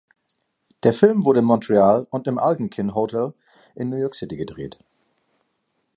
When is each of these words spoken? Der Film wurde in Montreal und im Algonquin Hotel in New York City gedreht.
Der 0.81 0.93
Film 0.93 1.25
wurde 1.25 1.41
in 1.41 1.45
Montreal 1.45 2.07
und 2.09 2.25
im 2.25 2.39
Algonquin 2.39 2.95
Hotel 2.95 3.35
in 3.75 3.89
New 3.89 3.97
York 3.97 4.15
City 4.15 4.35
gedreht. 4.35 4.79